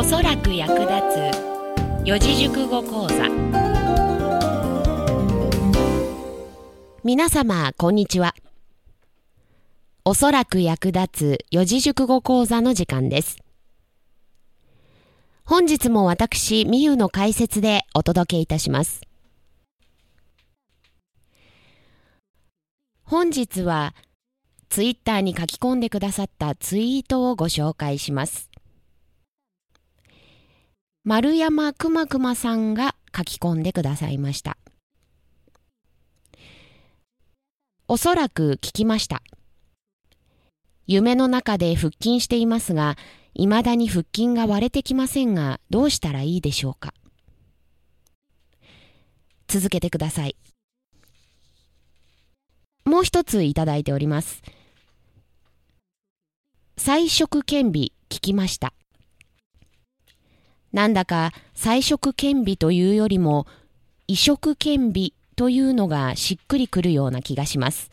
[0.00, 0.92] おそらく役立
[1.34, 2.04] つ。
[2.04, 3.28] 四字熟語講座。
[7.02, 8.36] 皆様こんにちは。
[10.04, 11.08] おそらく役立
[11.40, 13.38] つ四字熟語講座の時間です。
[15.42, 19.00] 本日も私みゆの解説でお届けいたします。
[23.02, 23.96] 本日は
[24.68, 28.47] ツイッターに書き込んでくださったツイートをご紹介します。
[31.08, 34.58] 丸山くまくまさんが書き込んでくださいました。
[37.88, 39.22] おそらく聞きました。
[40.86, 42.96] 夢の中で腹筋していますが、
[43.32, 46.92] 未だに腹筋が割れてきませんが、どうしたらいいでしょうか。
[49.46, 50.36] 続けてください。
[52.84, 54.42] もう一ついただいております。
[56.76, 58.74] 彩色兼備聞きました。
[60.72, 63.46] なんだか彩色兼備というよりも
[64.06, 67.90] 移植兼備というのがしっくりくるような気がします。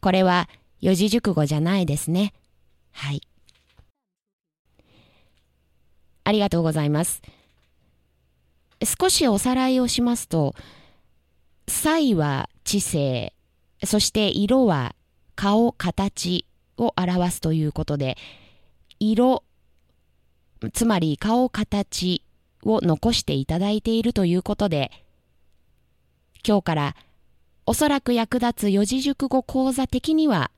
[0.00, 0.48] これは
[0.80, 2.34] 四字熟語じゃないですね。
[2.92, 3.22] はい。
[6.24, 7.22] ありがとうございます。
[8.84, 10.54] 少しおさらいをしますと、
[11.66, 13.34] 彩は知性、
[13.84, 14.94] そして色は
[15.34, 18.16] 顔、形を表すということで、
[19.00, 19.44] 色、
[20.72, 22.22] つまり顔、形
[22.62, 24.90] を残していただいているということで、
[26.46, 26.96] 今日から
[27.66, 30.50] おそらく役立つ四字熟語講座的には、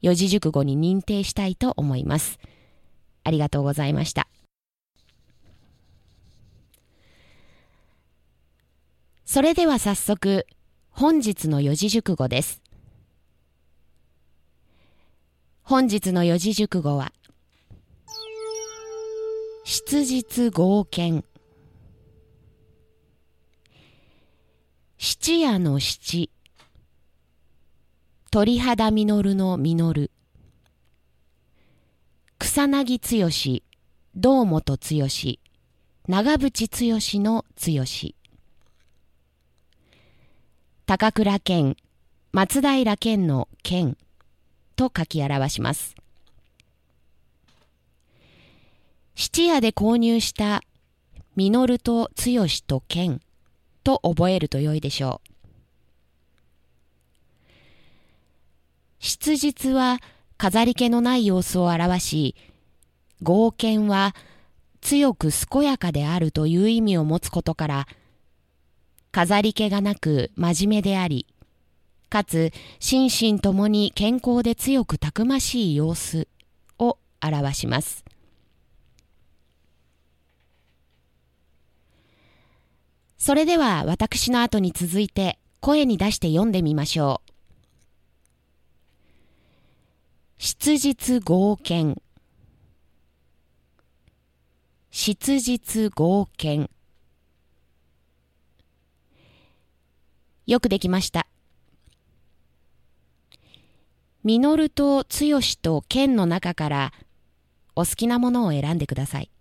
[0.00, 2.38] 四字熟語に認定したいと思います。
[3.24, 4.28] ありがとうございました。
[9.24, 10.46] それでは早速、
[10.90, 12.60] 本日の四字熟語です。
[15.62, 17.12] 本日の四字熟語は、
[19.74, 21.24] 質実合憲。
[24.98, 26.30] 七夜の七。
[28.30, 29.22] 鳥肌実の
[29.56, 30.10] 実。
[32.38, 33.62] 草薙剛、
[34.14, 34.78] 堂本剛、
[36.06, 38.14] 長渕剛の剛。
[40.84, 41.76] 高倉健、
[42.32, 43.96] 松平健の健。
[44.76, 46.01] と書き表します。
[49.14, 50.62] 質屋で購入した
[51.36, 53.20] 実と剛と健
[53.84, 55.32] と覚えると良いでしょう。
[58.98, 59.98] 質実は
[60.38, 62.36] 飾り気のない様子を表し、
[63.22, 64.14] 合憲は
[64.80, 67.88] 強く健やかであるという意味を持つことから、
[69.10, 71.26] 飾り気がなく真面目であり、
[72.08, 76.28] かつ心身ともに健康で強くたくましい様子
[76.78, 78.04] を表します。
[83.22, 87.32] それでは私の後に続いて声に出して読んでみましょう。
[90.38, 92.02] 質実合憲
[94.90, 96.68] 質実合憲
[100.48, 101.28] よくできました。
[104.24, 105.04] 実と剛
[105.62, 106.92] と剣の中から
[107.76, 109.31] お好きなものを選んでください。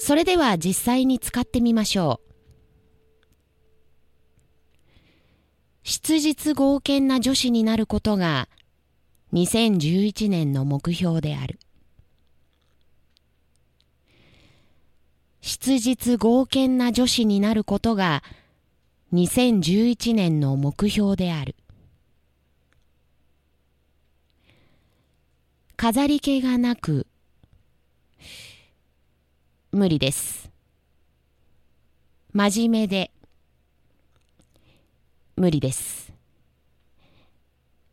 [0.00, 2.30] それでは実際に使ってみましょう。
[5.82, 8.48] 質実合憲な女子になることが
[9.34, 11.58] 2011年の目標である。
[15.42, 18.22] 質実合憲な女子になることが
[19.12, 21.56] 2011年の目標である。
[25.76, 27.06] 飾り気がなく、
[29.80, 30.50] 無理です。
[32.34, 33.10] 真面目で、
[35.36, 36.12] 無理です。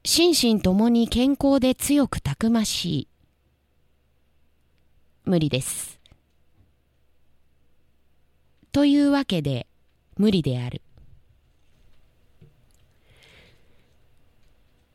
[0.03, 3.07] 心身ともに健康で強くたくましい。
[5.23, 6.01] 無理です。
[8.73, 9.65] というわけで、
[10.17, 10.81] 無理である。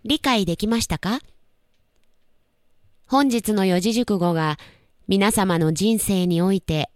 [0.04, 1.20] 理解できましたか？
[3.06, 4.58] 本日の四字熟語が
[5.08, 6.91] 皆様の人生において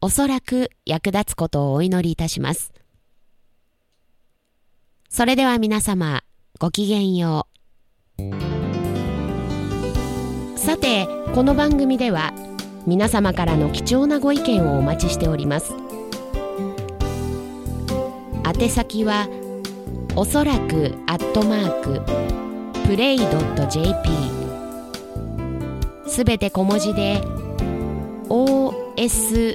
[0.00, 2.72] おそらく役立つことをお祈りいたします。
[5.10, 6.22] それでは皆様
[6.60, 7.48] ごきげんよ
[8.16, 8.28] う。
[10.56, 12.32] さて、この番組では
[12.86, 15.72] 皆様からの貴重なご意見をお待ちしております。
[18.44, 19.28] 宛先は
[20.14, 22.00] おそらくアットマーク
[22.88, 24.10] play.jp
[26.08, 27.20] すべて小文字で
[28.98, 29.54] soraku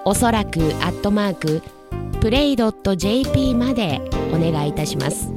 [0.03, 1.61] おそらくアットマーク
[2.19, 4.01] プレイ .jp まで
[4.33, 5.36] お願いいたします。